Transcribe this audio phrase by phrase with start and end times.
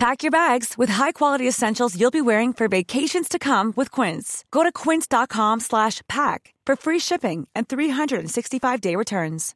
[0.00, 4.46] Pack your bags with high-quality essentials you'll be wearing for vacations to come with Quince.
[4.50, 9.54] Go to quince.com slash pack for free shipping and 365-day returns.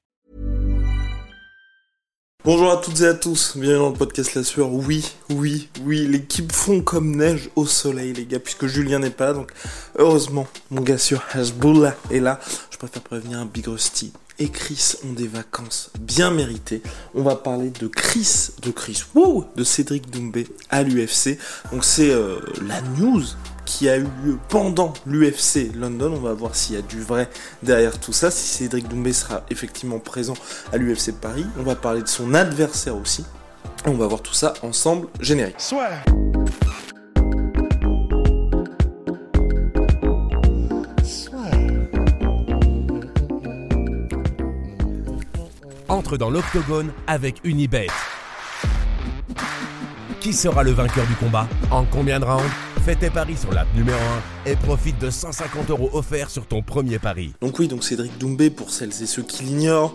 [2.45, 4.71] Bonjour à toutes et à tous, bienvenue dans le podcast La Sueur.
[4.71, 9.33] Oui, oui, oui, l'équipe fond comme neige au soleil, les gars, puisque Julien n'est pas
[9.33, 9.51] donc
[9.97, 12.39] heureusement, mon gars sur Hashbullah est là.
[12.71, 16.83] Je préfère prévenir un Big Rusty et Chris ont des vacances bien méritées.
[17.15, 21.39] On va parler de Chris, de Chris, wouh, de Cédric Doumbé à l'UFC.
[21.73, 23.23] Donc c'est euh, la news
[23.65, 26.13] qui a eu lieu pendant l'UFC London.
[26.15, 27.29] On va voir s'il y a du vrai
[27.63, 30.35] derrière tout ça, si Cédric Doumbé sera effectivement présent
[30.73, 31.47] à l'UFC Paris.
[31.59, 33.25] On va parler de son adversaire aussi.
[33.87, 35.61] On va voir tout ça ensemble, générique.
[35.61, 35.91] Soit.
[45.95, 47.87] Entre dans l'octogone avec Unibet.
[50.19, 51.47] Qui sera le vainqueur du combat?
[51.71, 52.43] En combien de rounds?
[52.85, 54.01] Fais tes paris sur l'app numéro
[54.45, 57.33] 1 et profite de 150 euros offerts sur ton premier pari.
[57.41, 59.95] Donc oui, donc Cédric Doumbé, pour celles et ceux qui l'ignorent,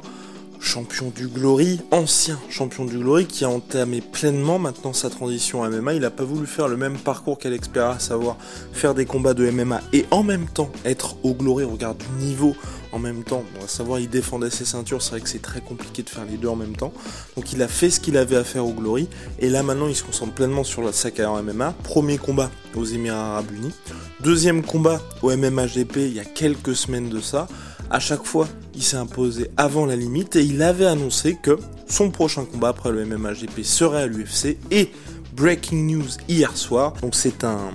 [0.61, 5.69] champion du Glory, ancien champion du Glory, qui a entamé pleinement maintenant sa transition à
[5.69, 5.95] MMA.
[5.95, 8.37] Il n'a pas voulu faire le même parcours qu'Alex Pereira, à savoir
[8.71, 12.55] faire des combats de MMA et en même temps être au Glory, regarde du niveau
[12.91, 13.43] en même temps.
[13.63, 16.37] À savoir, il défendait ses ceintures, c'est vrai que c'est très compliqué de faire les
[16.37, 16.93] deux en même temps.
[17.35, 19.07] Donc il a fait ce qu'il avait à faire au Glory,
[19.39, 21.73] et là maintenant il se concentre pleinement sur sac en MMA.
[21.83, 23.73] Premier combat aux Émirats Arabes Unis.
[24.21, 27.47] Deuxième combat au MMAGP il y a quelques semaines de ça.
[27.91, 32.11] À chaque fois, il s'est imposé avant la limite et il avait annoncé que son
[32.11, 34.91] prochain combat après le MMAGP serait à l'UFC et
[35.33, 36.93] breaking news hier soir.
[37.01, 37.71] Donc c'est un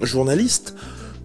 [0.00, 0.74] journaliste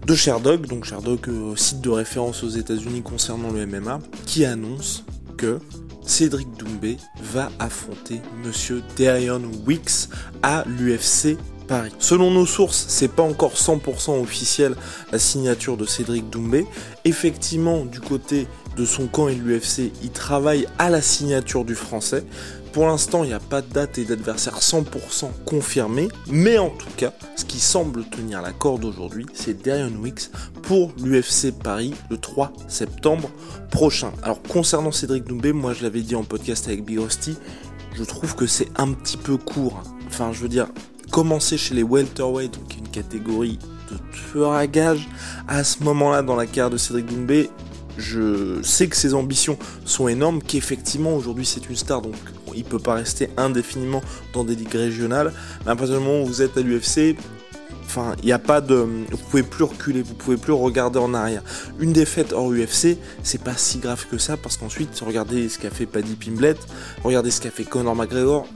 [0.06, 5.04] de Sherdog, donc Sherdog, euh, site de référence aux États-Unis concernant le MMA, qui annonce
[5.38, 5.58] que
[6.02, 10.08] Cédric Doumbé va affronter Monsieur Darion Wicks
[10.42, 11.92] à l'UFC Paris.
[11.98, 14.74] Selon nos sources, c'est pas encore 100% officiel
[15.10, 16.66] la signature de Cédric Doumbé.
[17.06, 21.74] Effectivement, du côté de son camp et de l'UFC, il travaille à la signature du
[21.74, 22.24] français.
[22.74, 26.90] Pour l'instant, il n'y a pas de date et d'adversaire 100% confirmé, mais en tout
[26.96, 30.28] cas, ce qui semble tenir la corde aujourd'hui, c'est Darion Wicks
[30.62, 33.30] pour l'UFC Paris le 3 septembre
[33.70, 34.10] prochain.
[34.24, 37.36] Alors concernant Cédric Doumbé, moi je l'avais dit en podcast avec Big Rusty,
[37.94, 39.80] je trouve que c'est un petit peu court.
[40.08, 40.66] Enfin, je veux dire,
[41.12, 43.60] commencer chez les welterweight, donc une catégorie
[43.92, 43.98] de
[44.32, 45.08] tueur à gage,
[45.46, 47.50] à ce moment-là dans la carrière de Cédric Doumbé,
[47.98, 52.16] je sais que ses ambitions sont énormes, qu'effectivement aujourd'hui c'est une star, donc
[52.56, 55.32] il peut pas rester indéfiniment dans des ligues régionales.
[55.64, 57.16] Mais à partir du moment où vous êtes à l'UFC,
[57.84, 61.42] enfin, il a pas de, vous pouvez plus reculer, vous pouvez plus regarder en arrière.
[61.78, 65.70] Une défaite hors UFC, c'est pas si grave que ça parce qu'ensuite, regardez ce qu'a
[65.70, 66.58] fait Paddy Pimblett,
[67.02, 68.46] regardez ce qu'a fait Conor McGregor,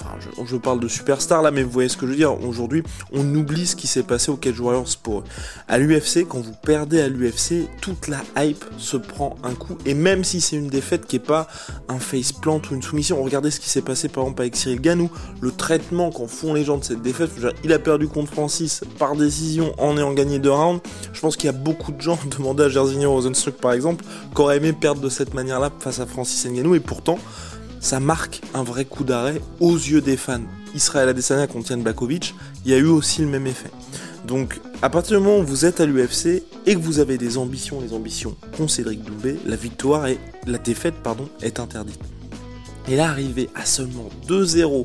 [0.00, 2.42] enfin, je, parle de superstar là, mais vous voyez ce que je veux dire.
[2.44, 5.24] Aujourd'hui, on oublie ce qui s'est passé au Cage Warriors pour eux.
[5.68, 9.76] À l'UFC, quand vous perdez à l'UFC, toute la hype se prend un coup.
[9.86, 11.46] Et même si c'est une défaite qui est pas
[11.88, 14.80] un face plant ou une soumission, regardez ce qui s'est passé par exemple avec Cyril
[14.80, 17.30] Ganou, le traitement qu'en font les gens de cette défaite.
[17.64, 20.82] il a perdu contre Francis par décision en ayant gagné deux rounds.
[21.12, 24.40] Je pense qu'il y a beaucoup de gens demandé à Jairzinho Rosenstruck par exemple, qui
[24.40, 26.74] auraient aimé perdre de cette manière-là face à Francis Ngannou.
[26.74, 27.18] Et pourtant,
[27.86, 30.40] ça marque un vrai coup d'arrêt aux yeux des fans.
[30.74, 33.70] Israël Adesanya contre Yann Bakovic, il y a eu aussi le même effet.
[34.26, 37.38] Donc, à partir du moment où vous êtes à l'UFC et que vous avez des
[37.38, 42.00] ambitions, les ambitions qu'ont Cédric Doumbé, la victoire et la défaite, pardon, est interdite.
[42.88, 44.84] Et là, arriver à seulement 2-0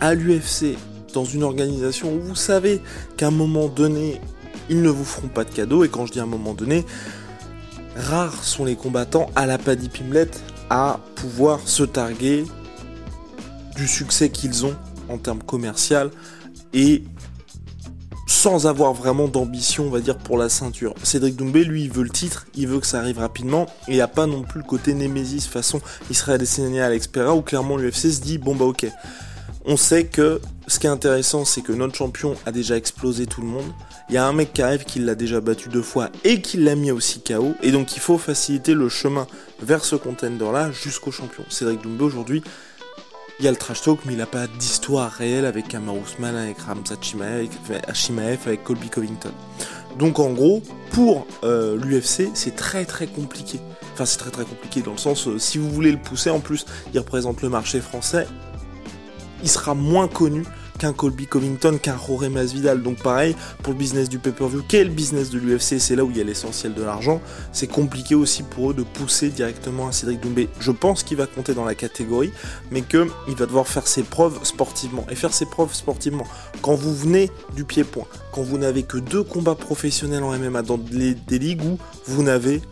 [0.00, 0.76] à l'UFC
[1.14, 2.80] dans une organisation où vous savez
[3.16, 4.20] qu'à un moment donné,
[4.68, 6.84] ils ne vous feront pas de cadeaux, et quand je dis à un moment donné,
[7.94, 10.30] rares sont les combattants à la Paddy Pimlet
[10.70, 12.44] à pouvoir se targuer
[13.76, 14.76] du succès qu'ils ont
[15.08, 16.10] en termes commercial
[16.72, 17.04] et
[18.26, 20.94] sans avoir vraiment d'ambition, on va dire, pour la ceinture.
[21.02, 24.06] Cédric Doumbé, lui, il veut le titre, il veut que ça arrive rapidement, et il
[24.06, 25.80] pas non plus le côté Némésis façon
[26.10, 28.86] Israël Adesanya à l'Expera, où clairement l'UFC se dit, bon bah ok,
[29.70, 33.40] on sait que ce qui est intéressant, c'est que notre champion a déjà explosé tout
[33.40, 33.72] le monde.
[34.08, 36.56] Il y a un mec qui arrive qui l'a déjà battu deux fois et qui
[36.56, 37.54] l'a mis aussi KO.
[37.62, 39.28] Et donc il faut faciliter le chemin
[39.62, 41.44] vers ce contender-là jusqu'au champion.
[41.48, 42.42] Cédric Doumbé aujourd'hui,
[43.38, 46.34] il y a le trash talk, mais il n'a pas d'histoire réelle avec Kamar Ousmane,
[46.34, 49.30] avec Ramzat Chimaev, avec Colby Covington.
[50.00, 53.60] Donc en gros, pour euh, l'UFC, c'est très très compliqué.
[53.92, 56.40] Enfin, c'est très très compliqué dans le sens, euh, si vous voulez le pousser, en
[56.40, 58.26] plus, il représente le marché français,
[59.42, 60.44] il sera moins connu
[60.80, 62.82] qu'un Colby Covington, qu'un Jorge Masvidal.
[62.82, 66.16] Donc pareil, pour le business du pay-per-view, quel business de l'UFC, c'est là où il
[66.16, 67.20] y a l'essentiel de l'argent,
[67.52, 70.48] c'est compliqué aussi pour eux de pousser directement à Cédric Doumbé.
[70.58, 72.32] Je pense qu'il va compter dans la catégorie,
[72.70, 75.06] mais qu'il va devoir faire ses preuves sportivement.
[75.10, 76.24] Et faire ses preuves sportivement,
[76.62, 80.78] quand vous venez du pied-point, quand vous n'avez que deux combats professionnels en MMA dans
[80.78, 82.62] des ligues où vous n'avez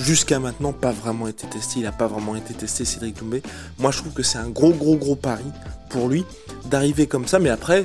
[0.00, 3.42] jusqu'à maintenant pas vraiment été testé, il n'a pas vraiment été testé Cédric Doumbé.
[3.78, 5.44] Moi je trouve que c'est un gros gros gros pari
[5.88, 6.24] pour lui
[6.66, 7.84] d'arriver comme ça, mais après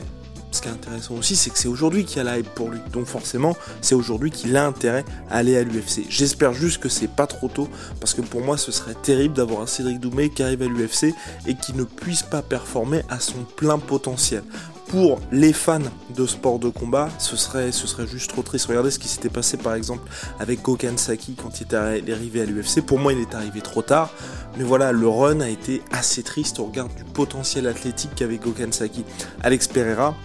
[0.56, 2.70] ce qui est intéressant aussi, c'est que c'est aujourd'hui qu'il y a la hype pour
[2.70, 2.80] lui.
[2.94, 6.06] Donc forcément, c'est aujourd'hui qu'il a intérêt à aller à l'UFC.
[6.08, 7.68] J'espère juste que c'est pas trop tôt,
[8.00, 11.14] parce que pour moi, ce serait terrible d'avoir un Cédric Doumbé qui arrive à l'UFC
[11.46, 14.44] et qui ne puisse pas performer à son plein potentiel
[14.88, 15.80] pour les fans
[16.16, 17.72] de sport de combat, ce serait,
[18.08, 18.68] juste trop triste.
[18.68, 20.10] Regardez ce qui s'était passé par exemple
[20.40, 22.82] avec Gokan Saki quand il est arrivé à l'UFC.
[22.82, 24.12] Pour moi, il est arrivé trop tard.
[24.58, 28.72] Mais voilà, le run a été assez triste au regard du potentiel athlétique qu'avait Gokan
[28.72, 29.04] Saki.
[29.44, 30.16] Alex Pereira,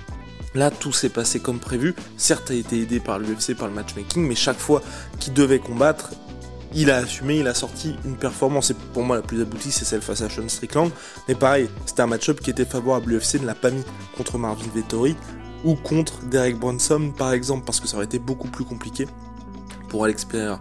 [0.55, 1.95] Là, tout s'est passé comme prévu.
[2.17, 4.83] Certes, a été aidé par l'UFC, par le matchmaking, mais chaque fois
[5.21, 6.11] qu'il devait combattre,
[6.75, 9.85] il a assumé, il a sorti une performance, et pour moi la plus aboutie, c'est
[9.85, 10.91] celle face à Sean Strickland.
[11.29, 13.13] Mais pareil, c'était un match-up qui était favorable.
[13.13, 13.83] L'UFC ne l'a pas mis
[14.17, 15.17] contre Marvin Vettori
[15.65, 19.07] ou contre Derek Bronson, par exemple, parce que ça aurait été beaucoup plus compliqué
[19.89, 20.61] pour Alex Pereira.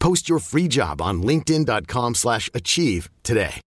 [0.00, 3.60] Post your free job on linkedin.com/achieve today.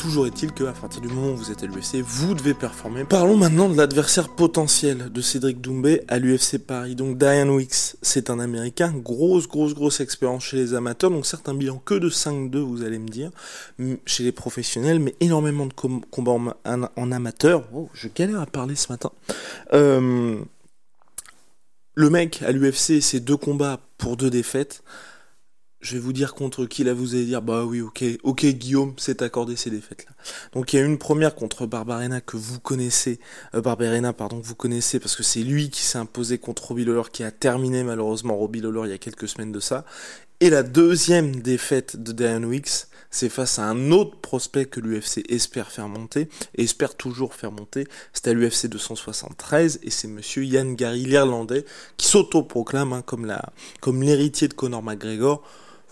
[0.00, 3.04] Toujours est-il qu'à partir du moment où vous êtes à l'UFC, vous devez performer.
[3.04, 6.94] Parlons maintenant de l'adversaire potentiel de Cédric Doumbé à l'UFC Paris.
[6.94, 11.50] Donc Diane Wicks, c'est un Américain, grosse, grosse, grosse expérience chez les amateurs, donc certes
[11.50, 13.30] un bilan que de 5-2, vous allez me dire,
[14.06, 15.74] chez les professionnels, mais énormément de
[16.10, 17.64] combats en, amateur.
[17.74, 19.12] Oh, je galère à parler ce matin.
[19.74, 20.38] Euh,
[22.00, 24.82] le mec à l'UFC, c'est deux combats pour deux défaites
[25.80, 28.94] je vais vous dire contre qui là vous allez dire bah oui ok ok Guillaume
[28.98, 30.12] s'est accordé ces défaites là.
[30.52, 33.18] Donc il y a une première contre Barbarena que vous connaissez,
[33.54, 36.84] euh, Barbarena pardon que vous connaissez parce que c'est lui qui s'est imposé contre Robbie
[36.84, 39.84] Lawler qui a terminé malheureusement Robbie Lawler il y a quelques semaines de ça.
[40.40, 45.24] Et la deuxième défaite de Diane Wicks, c'est face à un autre prospect que l'UFC
[45.28, 50.44] espère faire monter, et espère toujours faire monter, c'est à l'UFC 273, et c'est monsieur
[50.44, 51.64] Yann Gary, l'Irlandais,
[51.96, 53.32] qui s'auto-proclame hein, comme
[53.80, 55.42] comme l'héritier de Conor McGregor.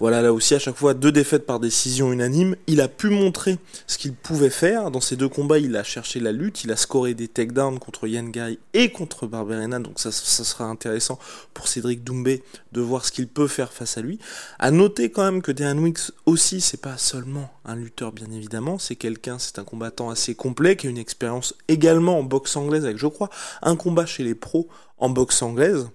[0.01, 2.55] Voilà, là aussi, à chaque fois, deux défaites par décision unanime.
[2.69, 3.59] Il a pu montrer
[3.89, 4.93] ce qu'il pouvait faire.
[4.93, 6.63] Dans ces deux combats, il a cherché la lutte.
[6.63, 9.81] Il a scoré des takedowns contre Yann Gary et contre Barberena.
[9.81, 11.19] Donc ça, ça sera intéressant
[11.53, 14.21] pour Cédric Doumbé de voir ce qu'il peut faire face à lui.
[14.61, 18.79] À noter quand même que Dan Wicks aussi, c'est pas seulement un lutteur, bien évidemment.
[18.79, 22.85] C'est quelqu'un, c'est un combattant assez complet qui a une expérience également en boxe anglaise
[22.85, 23.31] avec, je crois,
[23.63, 24.69] un combat chez les pros
[24.99, 25.89] en boxe anglaise.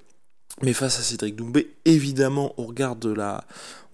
[0.62, 3.44] Mais face à Cédric Doumbé, évidemment, au regard de la,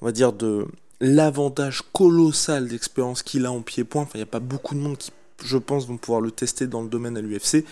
[0.02, 0.68] on va dire, de
[1.00, 4.98] l'avantage colossal d'expérience qu'il a en pied-point, enfin, il n'y a pas beaucoup de monde
[4.98, 5.12] qui,
[5.44, 7.66] je pense, vont pouvoir le tester dans le domaine à l'UFC,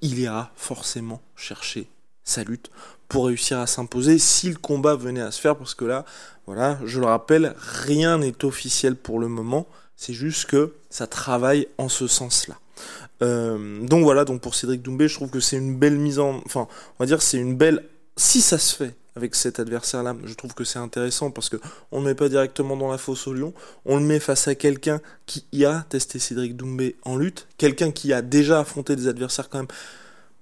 [0.00, 1.86] il ira forcément chercher
[2.24, 2.70] sa lutte
[3.08, 6.04] pour réussir à s'imposer si le combat venait à se faire, parce que là,
[6.46, 9.66] voilà, je le rappelle, rien n'est officiel pour le moment,
[9.96, 12.56] c'est juste que ça travaille en ce sens-là.
[13.22, 16.40] Euh, donc voilà, donc pour Cédric Doumbé, je trouve que c'est une belle mise en,
[16.46, 16.68] enfin,
[16.98, 17.84] on va dire c'est une belle,
[18.20, 20.14] si ça se fait, avec cet adversaire-là.
[20.24, 21.56] Je trouve que c'est intéressant parce que
[21.90, 23.54] on ne met pas directement dans la fosse au lion,
[23.86, 27.90] on le met face à quelqu'un qui y a testé Cédric Doumbé en lutte, quelqu'un
[27.90, 29.68] qui a déjà affronté des adversaires quand même.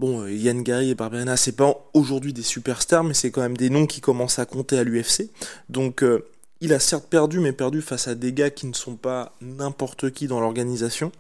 [0.01, 3.57] Bon, euh, Yann Gary et Barberena, c'est pas aujourd'hui des superstars, mais c'est quand même
[3.57, 5.31] des noms qui commencent à compter à l'UFC.
[5.69, 6.25] Donc, euh,
[6.61, 10.11] il a certes perdu, mais perdu face à des gars qui ne sont pas n'importe
[10.11, 11.11] qui dans l'organisation.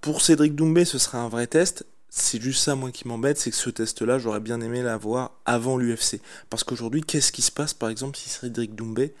[0.00, 1.84] Pour Cédric Doumbé, ce sera un vrai test.
[2.18, 5.76] C'est juste ça, moi, qui m'embête, c'est que ce test-là, j'aurais bien aimé l'avoir avant
[5.76, 6.18] l'UFC.
[6.48, 9.12] Parce qu'aujourd'hui, qu'est-ce qui se passe, par exemple, si Cédric Doumbé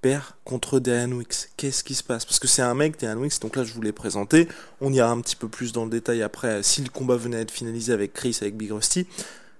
[0.00, 1.50] perd contre Diane Wicks?
[1.58, 2.24] Qu'est-ce qui se passe?
[2.24, 4.48] Parce que c'est un mec, Diane Wicks, donc là, je vous l'ai présenté.
[4.80, 7.40] On ira un petit peu plus dans le détail après, si le combat venait à
[7.40, 9.06] être finalisé avec Chris, avec Big Rusty.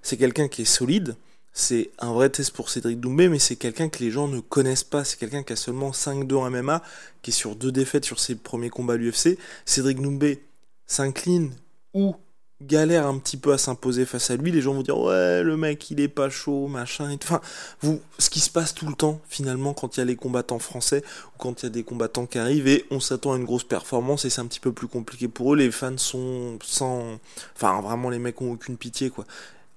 [0.01, 1.15] C'est quelqu'un qui est solide.
[1.53, 4.83] C'est un vrai test pour Cédric Doumbé, mais c'est quelqu'un que les gens ne connaissent
[4.83, 5.05] pas.
[5.05, 6.83] C'est quelqu'un qui a seulement 5-2 en MMA,
[7.21, 9.37] qui est sur deux défaites sur ses premiers combats à l'UFC.
[9.67, 10.43] Cédric Doumbé
[10.87, 11.53] s'incline
[11.93, 12.17] ou
[12.61, 15.57] galère un petit peu à s'imposer face à lui, les gens vont dire ouais le
[15.57, 17.11] mec il est pas chaud, machin.
[17.11, 17.41] Et enfin,
[17.81, 20.59] vous, ce qui se passe tout le temps finalement quand il y a les combattants
[20.59, 23.45] français ou quand il y a des combattants qui arrivent et on s'attend à une
[23.45, 25.57] grosse performance et c'est un petit peu plus compliqué pour eux.
[25.57, 27.19] Les fans sont sans,
[27.55, 29.25] enfin vraiment les mecs ont aucune pitié quoi.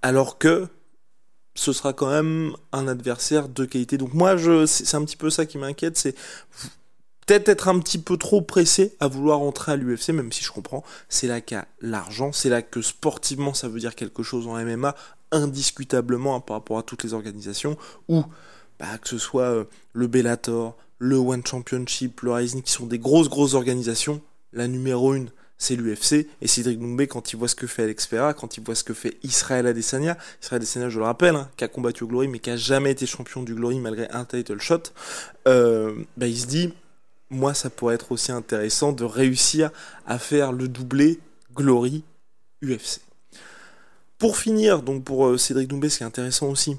[0.01, 0.67] Alors que
[1.53, 3.97] ce sera quand même un adversaire de qualité.
[3.97, 6.15] Donc moi je, c'est un petit peu ça qui m'inquiète, c'est
[7.31, 10.51] peut-être être un petit peu trop pressé à vouloir entrer à l'UFC, même si je
[10.51, 14.21] comprends, c'est là qu'il y a l'argent, c'est là que sportivement ça veut dire quelque
[14.21, 14.95] chose en MMA,
[15.31, 17.77] indiscutablement hein, par rapport à toutes les organisations,
[18.09, 18.25] ou
[18.81, 22.99] bah, que ce soit euh, le Bellator, le One Championship, le Rising, qui sont des
[22.99, 24.19] grosses grosses organisations,
[24.51, 28.07] la numéro une c'est l'UFC, et Cédric Doumbé, quand il voit ce que fait Alex
[28.07, 31.49] Ferra, quand il voit ce que fait Israël Adesanya, Israël Adesanya, je le rappelle, hein,
[31.55, 34.25] qui a combattu au Glory, mais qui a jamais été champion du Glory malgré un
[34.25, 34.81] title shot,
[35.47, 36.73] euh, bah, il se dit,
[37.31, 39.71] moi, ça pourrait être aussi intéressant de réussir
[40.05, 41.19] à faire le doublé
[41.55, 42.03] Glory
[42.61, 42.99] UFC.
[44.17, 46.77] Pour finir, donc pour euh, Cédric Doumbé, ce qui est intéressant aussi,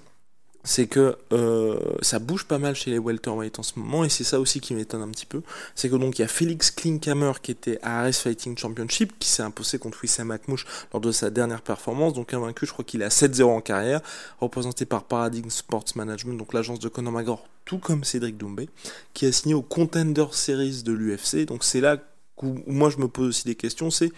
[0.65, 4.25] c'est que euh, ça bouge pas mal chez les welterweight en ce moment et c'est
[4.25, 5.43] ça aussi qui m'étonne un petit peu.
[5.75, 9.29] C'est que donc il y a Félix Klinkhammer qui était à RS Fighting Championship qui
[9.29, 13.03] s'est imposé contre Wissam Akmouche lors de sa dernière performance donc invaincu je crois qu'il
[13.03, 14.01] est à 7-0 en carrière
[14.41, 18.69] représenté par Paradigm Sports Management donc l'agence de Conor McGregor tout comme Cédric Doumbé
[19.15, 21.97] qui a signé au Contender Series de l'UFC donc c'est là
[22.43, 24.11] où moi je me pose aussi des questions c'est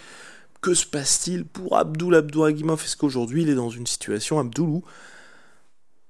[0.61, 2.83] que se passe-t-il pour Abdul Abdouragimov?
[2.83, 4.81] Est-ce qu'aujourd'hui il est dans une situation Abdul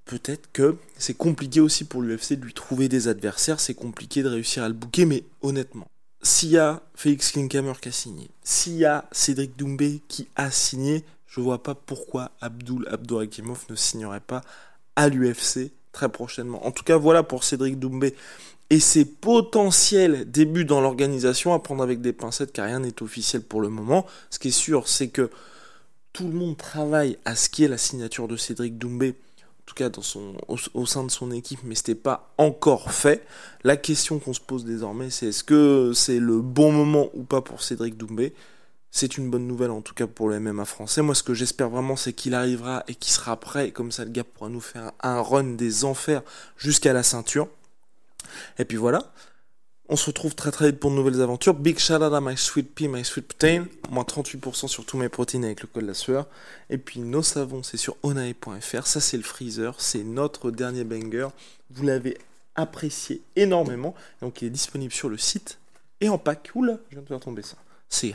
[0.05, 4.29] peut-être que c'est compliqué aussi pour l'UFC de lui trouver des adversaires, c'est compliqué de
[4.29, 5.87] réussir à le bouquer, mais honnêtement,
[6.23, 10.51] s'il y a Félix Klinkhammer qui a signé, s'il y a Cédric Doumbé qui a
[10.51, 14.43] signé, je vois pas pourquoi Abdul Abdouragimov ne signerait pas
[14.97, 16.67] à l'UFC très prochainement.
[16.67, 18.15] En tout cas, voilà pour Cédric Doumbé
[18.71, 23.43] et ses potentiels débuts dans l'organisation à prendre avec des pincettes car rien n'est officiel
[23.43, 24.07] pour le moment.
[24.31, 25.31] Ce qui est sûr, c'est que
[26.13, 29.15] tout le monde travaille à ce qui est la signature de Cédric Doumbé
[29.67, 29.91] tout cas
[30.75, 33.27] au, sein de son équipe, mais ce n'était pas encore fait.
[33.63, 37.41] La question qu'on se pose désormais, c'est est-ce que c'est le bon moment ou pas
[37.41, 38.35] pour Cédric Doumbé?
[38.91, 41.03] C'est une bonne nouvelle en tout cas pour le MMA français.
[41.03, 43.73] Moi, ce que j'espère vraiment, c'est qu'il arrivera et qu'il sera prêt.
[43.73, 46.23] comme ça, le gars pourra nous faire un run des enfers
[46.57, 47.49] jusqu'à la ceinture.
[48.59, 49.13] Et puis voilà.
[49.87, 51.53] On se retrouve très très vite pour de nouvelles aventures.
[51.53, 53.67] Big shout out à My Sweet Pea, My Sweet Protein.
[53.91, 56.27] Moins 38% sur tous mes protéines avec le code la sueur.
[56.71, 58.87] Et puis nos savons, c'est sur onae.fr.
[58.87, 59.79] Ça, c'est le freezer.
[59.79, 61.29] C'est notre dernier banger.
[61.71, 62.17] Vous l'avez
[62.55, 63.95] apprécié énormément.
[64.23, 65.59] Donc, il est disponible sur le site
[66.01, 66.53] et en pack.
[66.55, 67.57] Oula, je viens de faire tomber ça.
[67.91, 68.15] C'est.